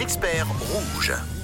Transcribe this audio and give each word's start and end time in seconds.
experts 0.00 0.48
rouges. 0.70 1.41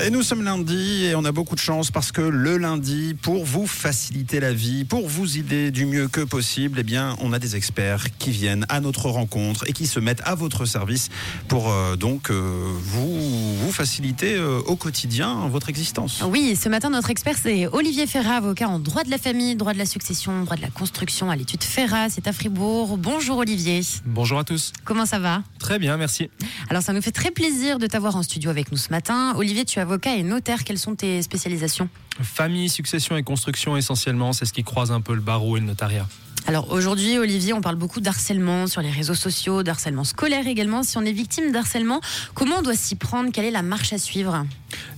Et 0.00 0.10
nous 0.10 0.22
sommes 0.22 0.44
lundi 0.44 1.06
et 1.06 1.16
on 1.16 1.24
a 1.24 1.32
beaucoup 1.32 1.56
de 1.56 1.60
chance 1.60 1.90
parce 1.90 2.12
que 2.12 2.20
le 2.20 2.56
lundi, 2.56 3.16
pour 3.20 3.44
vous 3.44 3.66
faciliter 3.66 4.38
la 4.38 4.52
vie, 4.52 4.84
pour 4.84 5.08
vous 5.08 5.38
aider 5.38 5.72
du 5.72 5.86
mieux 5.86 6.06
que 6.06 6.20
possible, 6.20 6.78
eh 6.78 6.82
bien, 6.84 7.16
on 7.20 7.32
a 7.32 7.40
des 7.40 7.56
experts 7.56 8.16
qui 8.16 8.30
viennent 8.30 8.64
à 8.68 8.78
notre 8.78 9.08
rencontre 9.08 9.68
et 9.68 9.72
qui 9.72 9.88
se 9.88 9.98
mettent 9.98 10.22
à 10.24 10.36
votre 10.36 10.66
service 10.66 11.08
pour 11.48 11.72
euh, 11.72 11.96
donc 11.96 12.30
euh, 12.30 12.62
vous, 12.80 13.56
vous 13.56 13.72
faciliter 13.72 14.36
euh, 14.36 14.60
au 14.66 14.76
quotidien 14.76 15.48
votre 15.48 15.68
existence. 15.68 16.22
Oui, 16.24 16.54
ce 16.54 16.68
matin, 16.68 16.90
notre 16.90 17.10
expert, 17.10 17.34
c'est 17.36 17.66
Olivier 17.66 18.06
Ferrat, 18.06 18.36
avocat 18.36 18.68
en 18.68 18.78
droit 18.78 19.02
de 19.02 19.10
la 19.10 19.18
famille, 19.18 19.56
droit 19.56 19.72
de 19.72 19.78
la 19.78 19.86
succession, 19.86 20.44
droit 20.44 20.56
de 20.56 20.62
la 20.62 20.70
construction 20.70 21.28
à 21.28 21.34
l'étude 21.34 21.64
Ferrat. 21.64 22.08
C'est 22.08 22.28
à 22.28 22.32
Fribourg. 22.32 22.98
Bonjour 22.98 23.38
Olivier. 23.38 23.80
Bonjour 24.06 24.38
à 24.38 24.44
tous. 24.44 24.72
Comment 24.84 25.06
ça 25.06 25.18
va? 25.18 25.42
Très 25.58 25.80
bien, 25.80 25.96
merci. 25.96 26.30
Alors, 26.70 26.82
ça 26.82 26.92
nous 26.92 27.02
fait 27.02 27.10
très 27.10 27.32
plaisir 27.32 27.80
de 27.80 27.88
t'avoir 27.88 28.14
en 28.14 28.22
studio 28.22 28.48
avec 28.48 28.70
nous 28.70 28.78
ce 28.78 28.90
matin. 28.90 29.34
Olivier, 29.36 29.64
tu 29.64 29.80
es 29.80 29.87
avocat 29.88 30.16
et 30.16 30.22
notaire. 30.22 30.64
Quelles 30.64 30.78
sont 30.78 30.94
tes 30.94 31.22
spécialisations 31.22 31.88
Famille, 32.20 32.68
succession 32.68 33.16
et 33.16 33.22
construction 33.22 33.76
essentiellement, 33.76 34.34
c'est 34.34 34.44
ce 34.44 34.52
qui 34.52 34.62
croise 34.62 34.92
un 34.92 35.00
peu 35.00 35.14
le 35.14 35.22
barreau 35.22 35.56
et 35.56 35.60
le 35.60 35.66
notariat. 35.66 36.06
Alors 36.46 36.70
aujourd'hui, 36.72 37.18
Olivier, 37.18 37.52
on 37.52 37.60
parle 37.60 37.76
beaucoup 37.76 38.00
d'harcèlement 38.00 38.66
sur 38.66 38.80
les 38.80 38.90
réseaux 38.90 39.14
sociaux, 39.14 39.62
d'harcèlement 39.62 40.04
scolaire 40.04 40.46
également. 40.46 40.82
Si 40.82 40.96
on 40.96 41.02
est 41.02 41.12
victime 41.12 41.52
d'harcèlement, 41.52 42.00
comment 42.34 42.56
on 42.58 42.62
doit 42.62 42.76
s'y 42.76 42.96
prendre? 42.96 43.30
Quelle 43.32 43.44
est 43.44 43.50
la 43.50 43.62
marche 43.62 43.92
à 43.92 43.98
suivre? 43.98 44.46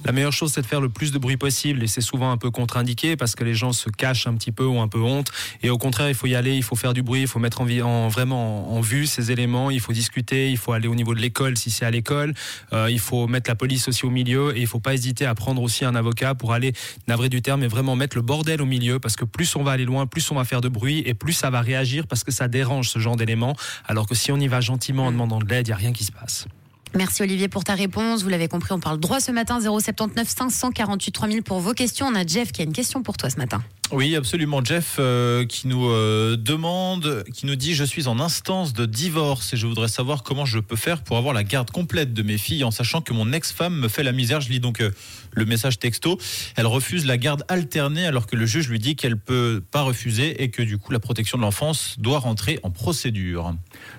La 0.07 0.13
meilleure 0.13 0.33
chose, 0.33 0.51
c'est 0.53 0.63
de 0.63 0.67
faire 0.67 0.81
le 0.81 0.89
plus 0.89 1.13
de 1.13 1.19
bruit 1.19 1.37
possible 1.37 1.83
et 1.83 1.87
c'est 1.87 2.01
souvent 2.01 2.33
un 2.33 2.39
peu 2.39 2.51
contre-indiqué 2.51 3.17
parce 3.17 3.35
que 3.35 3.45
les 3.45 3.55
gens 3.55 3.73
se 3.73 3.91
cachent 3.91 4.27
un 4.27 4.35
petit 4.35 4.51
peu 4.51 4.65
ou 4.65 4.81
un 4.81 4.89
peu 4.89 4.99
honte. 5.01 5.31
Et 5.63 5.69
au 5.71 5.77
contraire, 5.79 6.09
il 6.09 6.15
faut 6.15 6.27
y 6.27 6.35
aller, 6.35 6.55
il 6.57 6.63
faut 6.63 6.75
faire 6.75 6.95
du 6.95 7.03
bruit, 7.03 7.21
il 7.21 7.27
faut 7.29 7.39
mettre 7.39 7.61
en, 7.61 7.69
en- 7.69 8.09
vraiment 8.09 8.75
en, 8.75 8.81
vue 8.81 9.07
ces 9.07 9.31
éléments, 9.31 9.71
il 9.71 9.79
faut 9.79 9.93
discuter, 9.93 10.51
il 10.51 10.57
faut 10.57 10.73
aller 10.73 10.89
au 10.89 10.95
niveau 10.95 11.15
de 11.15 11.21
l'école 11.21 11.57
si 11.59 11.71
c'est 11.71 11.85
à 11.85 11.91
l'école, 11.91 12.35
Euh, 12.73 12.89
il 12.91 12.99
faut 12.99 13.27
mettre 13.29 13.51
la 13.51 13.55
police 13.57 13.89
aussi 13.89 14.07
au 14.07 14.11
milieu 14.11 14.57
et 14.57 14.61
il 14.63 14.67
faut 14.67 14.81
pas 14.81 14.95
hésiter 14.95 15.27
à 15.27 15.35
prendre 15.35 15.61
aussi 15.63 15.85
un 15.85 15.95
avocat 15.95 16.35
pour 16.35 16.53
aller, 16.55 16.73
navré 17.07 17.29
du 17.29 17.43
terme, 17.43 17.61
mais 17.61 17.69
vraiment 17.69 17.95
mettre 17.95 18.17
le 18.17 18.23
bordel 18.23 18.63
au 18.63 18.67
milieu 18.67 18.99
parce 19.01 19.17
que 19.17 19.25
plus 19.27 19.55
on 19.55 19.63
va 19.63 19.73
aller 19.73 19.85
loin, 19.85 20.07
plus 20.07 20.31
on 20.31 20.35
va 20.35 20.45
faire 20.45 20.61
de 20.63 20.69
bruit 20.69 21.03
et 21.05 21.15
plus 21.15 21.35
ça 21.35 21.51
va 21.51 21.61
réagir 21.61 22.07
parce 22.07 22.25
que 22.25 22.33
ça 22.33 22.49
dérange 22.49 22.89
ce 22.89 22.99
genre 22.99 23.17
d'éléments. 23.17 23.55
Alors 23.87 24.07
que 24.09 24.15
si 24.15 24.33
on 24.33 24.39
y 24.41 24.49
va 24.49 24.61
gentiment 24.61 25.07
en 25.07 25.13
demandant 25.13 25.39
de 25.41 25.47
l'aide, 25.47 25.67
il 25.69 25.71
n'y 25.71 25.75
a 25.75 25.77
rien 25.77 25.93
qui 25.93 26.05
se 26.05 26.13
passe. 26.13 26.47
Merci 26.95 27.23
Olivier 27.23 27.49
pour 27.49 27.63
ta 27.63 27.75
réponse. 27.75 28.23
Vous 28.23 28.29
l'avez 28.29 28.49
compris, 28.49 28.73
on 28.73 28.81
parle 28.81 28.99
droit 28.99 29.21
ce 29.21 29.31
matin 29.31 29.61
079 29.61 30.29
548 30.29 31.13
3000 31.13 31.43
pour 31.43 31.61
vos 31.61 31.73
questions. 31.73 32.07
On 32.07 32.15
a 32.15 32.27
Jeff 32.27 32.51
qui 32.51 32.63
a 32.63 32.65
une 32.65 32.73
question 32.73 33.03
pour 33.03 33.17
toi 33.17 33.31
ce 33.31 33.37
matin. 33.37 33.63
Oui, 33.93 34.15
absolument. 34.15 34.63
Jeff 34.65 34.97
euh, 35.01 35.45
qui 35.45 35.67
nous 35.67 35.89
euh, 35.89 36.37
demande, 36.37 37.25
qui 37.35 37.47
nous 37.47 37.57
dit 37.57 37.75
Je 37.75 37.83
suis 37.83 38.07
en 38.07 38.21
instance 38.21 38.73
de 38.73 38.87
divorce 38.87 39.53
et 39.53 39.57
je 39.57 39.67
voudrais 39.67 39.89
savoir 39.89 40.23
comment 40.23 40.45
je 40.45 40.61
peux 40.61 40.77
faire 40.77 41.03
pour 41.03 41.17
avoir 41.17 41.35
la 41.35 41.43
garde 41.43 41.73
complète 41.73 42.15
de 42.15 42.23
mes 42.23 42.39
filles 42.39 42.63
en 42.63 42.71
sachant 42.71 43.01
que 43.01 43.13
mon 43.13 43.33
ex-femme 43.33 43.75
me 43.75 43.89
fait 43.89 44.05
la 44.05 44.13
misère. 44.13 44.41
Je 44.41 44.49
lis 44.49 44.61
donc 44.61 44.81
euh, 44.81 44.93
le 45.33 45.45
message 45.45 45.81
texto. 45.81 46.19
Elle 46.55 46.67
refuse 46.67 47.05
la 47.05 47.19
garde 47.19 47.45
alternée 47.49 48.07
alors 48.07 48.29
que 48.29 48.37
le 48.37 48.47
juge 48.47 48.69
lui 48.69 48.79
dit 48.79 48.95
qu'elle 48.95 49.17
peut 49.17 49.61
pas 49.73 49.83
refuser 49.83 50.41
et 50.41 50.51
que 50.51 50.63
du 50.63 50.79
coup 50.79 50.93
la 50.93 51.01
protection 51.01 51.37
de 51.37 51.43
l'enfance 51.43 51.97
doit 51.99 52.21
rentrer 52.21 52.61
en 52.63 52.71
procédure. 52.71 53.55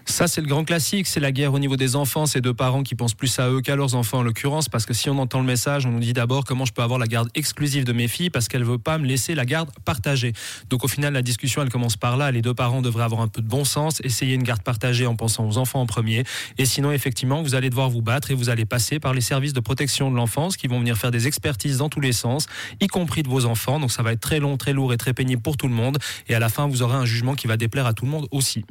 Ça, 0.05 0.27
c'est 0.27 0.41
le 0.41 0.47
grand 0.47 0.63
classique, 0.63 1.05
c'est 1.05 1.19
la 1.19 1.33
guerre 1.33 1.53
au 1.53 1.59
niveau 1.59 1.75
des 1.75 1.97
enfants, 1.97 2.25
ces 2.25 2.39
deux 2.39 2.53
parents 2.53 2.80
qui 2.83 2.95
pensent 2.95 3.13
plus 3.13 3.39
à 3.39 3.49
eux 3.49 3.61
qu'à 3.61 3.75
leurs 3.75 3.95
enfants 3.95 4.19
en 4.19 4.23
l'occurrence, 4.23 4.69
parce 4.69 4.85
que 4.85 4.93
si 4.93 5.09
on 5.09 5.17
entend 5.19 5.39
le 5.39 5.45
message, 5.45 5.85
on 5.85 5.91
nous 5.91 5.99
dit 5.99 6.13
d'abord 6.13 6.43
comment 6.43 6.65
je 6.65 6.73
peux 6.73 6.81
avoir 6.81 6.99
la 6.99 7.07
garde 7.07 7.29
exclusive 7.35 7.83
de 7.83 7.93
mes 7.93 8.07
filles, 8.07 8.29
parce 8.29 8.47
qu'elle 8.47 8.63
veut 8.63 8.77
pas 8.77 8.97
me 8.97 9.05
laisser 9.05 9.35
la 9.35 9.45
garde 9.45 9.69
partagée. 9.85 10.33
Donc 10.69 10.83
au 10.83 10.87
final, 10.87 11.13
la 11.13 11.21
discussion, 11.21 11.61
elle 11.61 11.69
commence 11.69 11.97
par 11.97 12.17
là, 12.17 12.31
les 12.31 12.41
deux 12.41 12.53
parents 12.53 12.81
devraient 12.81 13.03
avoir 13.03 13.21
un 13.21 13.27
peu 13.27 13.41
de 13.41 13.47
bon 13.47 13.63
sens, 13.63 14.01
essayer 14.03 14.35
une 14.35 14.43
garde 14.43 14.63
partagée 14.63 15.05
en 15.05 15.15
pensant 15.15 15.47
aux 15.47 15.57
enfants 15.57 15.81
en 15.81 15.85
premier, 15.85 16.23
et 16.57 16.65
sinon, 16.65 16.91
effectivement, 16.91 17.41
vous 17.41 17.55
allez 17.55 17.69
devoir 17.69 17.89
vous 17.89 18.01
battre 18.01 18.31
et 18.31 18.33
vous 18.33 18.49
allez 18.49 18.65
passer 18.65 18.99
par 18.99 19.13
les 19.13 19.21
services 19.21 19.53
de 19.53 19.59
protection 19.59 20.11
de 20.11 20.15
l'enfance 20.15 20.57
qui 20.57 20.67
vont 20.67 20.79
venir 20.79 20.97
faire 20.97 21.11
des 21.11 21.27
expertises 21.27 21.77
dans 21.77 21.89
tous 21.89 22.01
les 22.01 22.13
sens, 22.13 22.47
y 22.79 22.87
compris 22.87 23.23
de 23.23 23.29
vos 23.29 23.45
enfants, 23.45 23.79
donc 23.79 23.91
ça 23.91 24.03
va 24.03 24.13
être 24.13 24.21
très 24.21 24.39
long, 24.39 24.57
très 24.57 24.73
lourd 24.73 24.93
et 24.93 24.97
très 24.97 25.13
pénible 25.13 25.41
pour 25.41 25.57
tout 25.57 25.67
le 25.67 25.73
monde, 25.73 25.97
et 26.27 26.35
à 26.35 26.39
la 26.39 26.49
fin, 26.49 26.67
vous 26.67 26.81
aurez 26.81 26.95
un 26.95 27.05
jugement 27.05 27.35
qui 27.35 27.47
va 27.47 27.57
déplaire 27.57 27.85
à 27.85 27.93
tout 27.93 28.05
le 28.05 28.11
monde 28.11 28.27
aussi. 28.31 28.65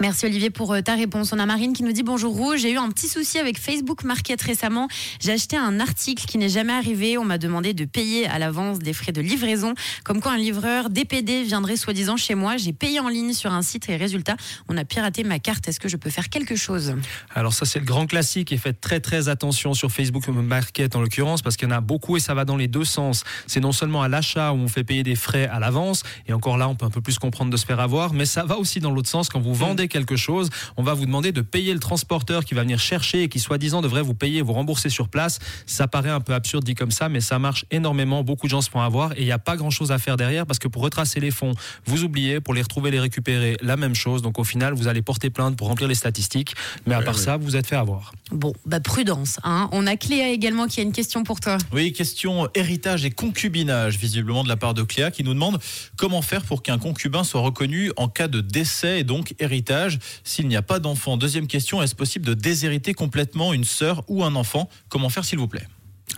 Merci 0.00 0.24
Olivier 0.24 0.48
pour 0.48 0.72
euh, 0.72 0.80
ta 0.80 0.94
réponse. 0.94 1.30
On 1.34 1.38
a 1.38 1.44
Marine 1.44 1.74
qui 1.74 1.82
nous 1.82 1.92
dit 1.92 2.02
bonjour 2.02 2.34
Rouge. 2.34 2.60
J'ai 2.60 2.72
eu 2.72 2.78
un 2.78 2.88
petit 2.88 3.06
souci 3.06 3.38
avec 3.38 3.58
Facebook 3.58 4.02
Market 4.02 4.40
récemment. 4.40 4.88
J'ai 5.20 5.32
acheté 5.32 5.58
un 5.58 5.78
article 5.78 6.24
qui 6.24 6.38
n'est 6.38 6.48
jamais 6.48 6.72
arrivé. 6.72 7.18
On 7.18 7.24
m'a 7.26 7.36
demandé 7.36 7.74
de 7.74 7.84
payer 7.84 8.26
à 8.26 8.38
l'avance 8.38 8.78
des 8.78 8.94
frais 8.94 9.12
de 9.12 9.20
livraison. 9.20 9.74
Comme 10.02 10.22
quoi 10.22 10.32
un 10.32 10.38
livreur 10.38 10.88
DPD 10.88 11.42
viendrait 11.42 11.76
soi-disant 11.76 12.16
chez 12.16 12.34
moi. 12.34 12.56
J'ai 12.56 12.72
payé 12.72 12.98
en 12.98 13.10
ligne 13.10 13.34
sur 13.34 13.52
un 13.52 13.60
site 13.60 13.90
et 13.90 13.96
résultat, 13.96 14.36
on 14.70 14.78
a 14.78 14.86
piraté 14.86 15.22
ma 15.22 15.38
carte. 15.38 15.68
Est-ce 15.68 15.78
que 15.78 15.88
je 15.88 15.98
peux 15.98 16.08
faire 16.08 16.30
quelque 16.30 16.56
chose? 16.56 16.94
Alors 17.34 17.52
ça 17.52 17.66
c'est 17.66 17.80
le 17.80 17.84
grand 17.84 18.06
classique 18.06 18.52
et 18.52 18.56
faites 18.56 18.80
très 18.80 19.00
très 19.00 19.28
attention 19.28 19.74
sur 19.74 19.92
Facebook 19.92 20.26
Market 20.28 20.96
en 20.96 21.02
l'occurrence 21.02 21.42
parce 21.42 21.58
qu'il 21.58 21.68
y 21.68 21.72
en 21.72 21.76
a 21.76 21.82
beaucoup 21.82 22.16
et 22.16 22.20
ça 22.20 22.32
va 22.32 22.46
dans 22.46 22.56
les 22.56 22.68
deux 22.68 22.86
sens. 22.86 23.24
C'est 23.46 23.60
non 23.60 23.72
seulement 23.72 24.00
à 24.00 24.08
l'achat 24.08 24.52
où 24.52 24.56
on 24.56 24.68
fait 24.68 24.82
payer 24.82 25.02
des 25.02 25.14
frais 25.14 25.46
à 25.52 25.60
l'avance 25.60 26.04
et 26.26 26.32
encore 26.32 26.56
là 26.56 26.70
on 26.70 26.74
peut 26.74 26.86
un 26.86 26.90
peu 26.90 27.02
plus 27.02 27.18
comprendre 27.18 27.50
de 27.50 27.56
se 27.58 27.66
faire 27.66 27.80
avoir, 27.80 28.14
mais 28.14 28.24
ça 28.24 28.44
va 28.44 28.56
aussi 28.56 28.80
dans 28.80 28.92
l'autre 28.92 29.10
sens 29.10 29.28
quand 29.28 29.40
vous 29.40 29.52
vendez 29.52 29.89
quelque 29.90 30.16
chose, 30.16 30.48
on 30.78 30.82
va 30.82 30.94
vous 30.94 31.04
demander 31.04 31.32
de 31.32 31.42
payer 31.42 31.74
le 31.74 31.80
transporteur 31.80 32.44
qui 32.46 32.54
va 32.54 32.62
venir 32.62 32.78
chercher 32.78 33.24
et 33.24 33.28
qui 33.28 33.38
soi-disant 33.38 33.82
devrait 33.82 34.02
vous 34.02 34.14
payer, 34.14 34.40
vous 34.40 34.54
rembourser 34.54 34.88
sur 34.88 35.08
place. 35.08 35.38
Ça 35.66 35.86
paraît 35.86 36.10
un 36.10 36.20
peu 36.20 36.32
absurde 36.32 36.64
dit 36.64 36.74
comme 36.74 36.90
ça, 36.90 37.08
mais 37.08 37.20
ça 37.20 37.38
marche 37.38 37.66
énormément. 37.70 38.22
Beaucoup 38.24 38.46
de 38.46 38.50
gens 38.50 38.62
se 38.62 38.70
font 38.70 38.80
avoir 38.80 39.12
et 39.12 39.20
il 39.20 39.24
n'y 39.24 39.32
a 39.32 39.38
pas 39.38 39.56
grand-chose 39.56 39.92
à 39.92 39.98
faire 39.98 40.16
derrière 40.16 40.46
parce 40.46 40.58
que 40.58 40.68
pour 40.68 40.82
retracer 40.82 41.20
les 41.20 41.30
fonds, 41.30 41.52
vous 41.84 42.04
oubliez, 42.04 42.40
pour 42.40 42.54
les 42.54 42.62
retrouver, 42.62 42.90
les 42.90 43.00
récupérer, 43.00 43.56
la 43.60 43.76
même 43.76 43.94
chose. 43.94 44.22
Donc 44.22 44.38
au 44.38 44.44
final, 44.44 44.72
vous 44.74 44.88
allez 44.88 45.02
porter 45.02 45.28
plainte 45.30 45.56
pour 45.56 45.68
remplir 45.68 45.88
les 45.88 45.94
statistiques, 45.94 46.54
mais 46.86 46.94
à 46.94 47.02
part 47.02 47.18
ça, 47.18 47.36
vous 47.36 47.56
êtes 47.56 47.66
fait 47.66 47.76
avoir. 47.76 48.12
Bon, 48.30 48.52
bah 48.64 48.80
prudence. 48.80 49.40
Hein. 49.42 49.68
On 49.72 49.86
a 49.86 49.96
Cléa 49.96 50.28
également 50.30 50.66
qui 50.66 50.80
a 50.80 50.82
une 50.82 50.92
question 50.92 51.24
pour 51.24 51.40
toi. 51.40 51.58
Oui, 51.72 51.92
question 51.92 52.48
héritage 52.54 53.04
et 53.04 53.10
concubinage, 53.10 53.98
visiblement 53.98 54.44
de 54.44 54.48
la 54.48 54.56
part 54.56 54.74
de 54.74 54.82
Cléa, 54.82 55.10
qui 55.10 55.24
nous 55.24 55.34
demande 55.34 55.58
comment 55.96 56.22
faire 56.22 56.42
pour 56.42 56.62
qu'un 56.62 56.78
concubin 56.78 57.24
soit 57.24 57.40
reconnu 57.40 57.90
en 57.96 58.08
cas 58.08 58.28
de 58.28 58.40
décès 58.40 59.00
et 59.00 59.04
donc 59.04 59.34
héritage 59.38 59.79
s'il 60.24 60.48
n'y 60.48 60.56
a 60.56 60.62
pas 60.62 60.78
d'enfant. 60.78 61.16
Deuxième 61.16 61.46
question, 61.46 61.82
est-ce 61.82 61.94
possible 61.94 62.26
de 62.26 62.34
déshériter 62.34 62.94
complètement 62.94 63.52
une 63.52 63.64
sœur 63.64 64.04
ou 64.08 64.24
un 64.24 64.34
enfant? 64.34 64.68
Comment 64.88 65.08
faire, 65.08 65.24
s'il 65.24 65.38
vous 65.38 65.48
plaît? 65.48 65.66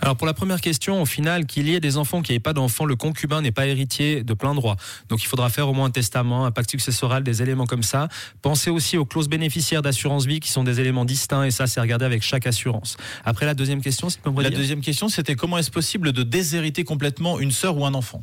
Alors 0.01 0.17
pour 0.17 0.27
la 0.27 0.35
première 0.35 0.61
question, 0.61 1.03
au 1.03 1.07
final, 1.07 1.47
qu'il 1.47 1.69
y 1.69 1.75
ait 1.75 1.81
des 1.81 1.97
enfants, 1.97 2.23
qu'il 2.23 2.33
n'y 2.33 2.39
ait 2.39 2.41
pas 2.41 2.55
d'enfants, 2.55 2.85
le 2.85 2.97
concubin 2.97 3.41
n'est 3.41 3.53
pas 3.53 3.67
héritier 3.67 4.25
de 4.25 4.35
plein 4.35 4.55
droit. 4.55 4.77
Donc 5.09 5.23
il 5.23 5.27
faudra 5.27 5.51
faire 5.51 5.69
au 5.69 5.75
moins 5.75 5.87
un 5.87 5.91
testament, 5.91 6.47
un 6.47 6.51
pacte 6.51 6.71
successoral, 6.71 7.23
des 7.23 7.43
éléments 7.43 7.67
comme 7.67 7.83
ça. 7.83 8.09
Pensez 8.41 8.71
aussi 8.71 8.97
aux 8.97 9.05
clauses 9.05 9.29
bénéficiaires 9.29 9.83
d'assurance 9.83 10.27
vie 10.27 10.41
qui 10.41 10.51
sont 10.51 10.65
des 10.65 10.81
éléments 10.81 11.05
distincts 11.05 11.45
et 11.45 11.51
ça 11.51 11.67
c'est 11.67 11.81
regardé 11.81 12.05
avec 12.05 12.23
chaque 12.23 12.47
assurance. 12.47 12.97
Après 13.25 13.47
la 13.47 13.55
deuxième 13.55 13.83
question, 13.83 14.09
c'est 14.09 14.21
La 14.25 14.51
deuxième 14.51 14.81
question, 14.81 15.09
c'était 15.09 15.37
comment 15.37 15.59
est-ce 15.59 15.71
possible 15.71 16.13
de 16.13 16.23
déshériter 16.23 16.85
complètement 16.85 17.39
une 17.39 17.53
sœur 17.53 17.77
ou 17.77 17.87
un 17.87 17.95
enfant? 17.95 18.23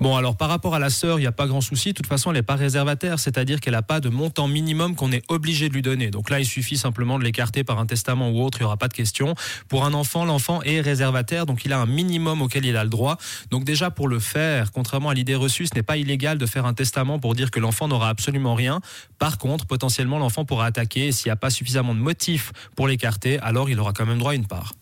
Bon, 0.00 0.16
alors 0.16 0.36
par 0.36 0.48
rapport 0.48 0.74
à 0.74 0.78
la 0.78 0.90
sœur, 0.90 1.18
il 1.18 1.22
n'y 1.22 1.26
a 1.26 1.32
pas 1.32 1.46
grand 1.46 1.60
souci. 1.60 1.90
De 1.90 1.94
toute 1.94 2.06
façon, 2.06 2.30
elle 2.30 2.36
n'est 2.36 2.42
pas 2.42 2.56
réservataire, 2.56 3.18
c'est-à-dire 3.18 3.60
qu'elle 3.60 3.74
n'a 3.74 3.82
pas 3.82 4.00
de 4.00 4.08
montant 4.08 4.48
minimum 4.48 4.94
qu'on 4.94 5.12
est 5.12 5.24
obligé 5.28 5.68
de 5.68 5.74
lui 5.74 5.82
donner. 5.82 6.10
Donc 6.10 6.30
là, 6.30 6.40
il 6.40 6.46
suffit 6.46 6.76
simplement 6.76 7.18
de 7.18 7.24
l'écarter 7.24 7.64
par 7.64 7.78
un 7.78 7.86
testament 7.86 8.30
ou 8.30 8.42
autre, 8.42 8.58
il 8.58 8.62
n'y 8.62 8.66
aura 8.66 8.76
pas 8.76 8.88
de 8.88 8.94
question. 8.94 9.34
Pour 9.68 9.84
un 9.84 9.94
enfant, 9.94 10.24
l'enfant 10.24 10.62
est 10.62 10.80
réservataire, 10.80 11.46
donc 11.46 11.64
il 11.64 11.72
a 11.72 11.78
un 11.78 11.86
minimum 11.86 12.42
auquel 12.42 12.64
il 12.64 12.76
a 12.76 12.84
le 12.84 12.90
droit. 12.90 13.18
Donc 13.50 13.64
déjà, 13.64 13.90
pour 13.90 14.08
le 14.08 14.18
faire, 14.18 14.72
contrairement 14.72 15.10
à 15.10 15.14
l'idée 15.14 15.34
reçue, 15.34 15.66
ce 15.66 15.74
n'est 15.74 15.82
pas 15.82 15.96
illégal 15.96 16.38
de 16.38 16.46
faire 16.46 16.66
un 16.66 16.74
testament 16.74 17.18
pour 17.18 17.34
dire 17.34 17.50
que 17.50 17.60
l'enfant 17.60 17.88
n'aura 17.88 18.08
absolument 18.08 18.54
rien. 18.54 18.80
Par 19.18 19.38
contre, 19.38 19.66
potentiellement, 19.66 20.18
l'enfant 20.18 20.44
pourra 20.44 20.66
attaquer 20.66 21.12
s'il 21.12 21.28
n'y 21.28 21.32
a 21.32 21.36
pas 21.36 21.50
suffisamment 21.50 21.94
de 21.94 22.00
motifs 22.00 22.52
pour 22.76 22.88
l'écarter, 22.88 23.38
alors 23.40 23.70
il 23.70 23.78
aura 23.80 23.92
quand 23.92 24.06
même 24.06 24.18
droit 24.18 24.32
à 24.32 24.34
une 24.34 24.46
part. 24.46 24.72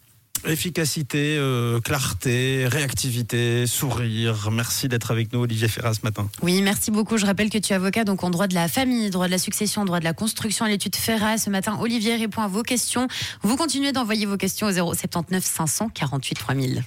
Efficacité, 0.46 1.36
euh, 1.38 1.80
clarté, 1.80 2.66
réactivité, 2.68 3.66
sourire. 3.66 4.50
Merci 4.50 4.88
d'être 4.88 5.10
avec 5.10 5.32
nous, 5.32 5.40
Olivier 5.40 5.68
Ferrat, 5.68 5.94
ce 5.94 6.00
matin. 6.02 6.28
Oui, 6.42 6.62
merci 6.62 6.90
beaucoup. 6.90 7.16
Je 7.16 7.26
rappelle 7.26 7.50
que 7.50 7.58
tu 7.58 7.72
es 7.72 7.76
avocat 7.76 8.04
donc 8.04 8.22
en 8.22 8.30
droit 8.30 8.46
de 8.46 8.54
la 8.54 8.68
famille, 8.68 9.10
droit 9.10 9.26
de 9.26 9.32
la 9.32 9.38
succession, 9.38 9.84
droit 9.84 9.98
de 9.98 10.04
la 10.04 10.12
construction 10.12 10.64
à 10.64 10.68
l'étude 10.68 10.94
Ferrat. 10.94 11.38
Ce 11.38 11.50
matin, 11.50 11.76
Olivier 11.80 12.16
répond 12.16 12.42
à 12.42 12.48
vos 12.48 12.62
questions. 12.62 13.08
Vous 13.42 13.56
continuez 13.56 13.92
d'envoyer 13.92 14.26
vos 14.26 14.36
questions 14.36 14.68
au 14.68 14.72
079 14.94 15.44
548 15.44 16.34
3000. 16.34 16.84